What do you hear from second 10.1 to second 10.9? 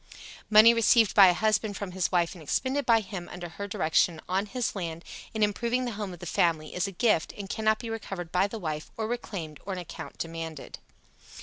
demanded.